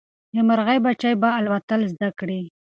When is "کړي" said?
2.19-2.41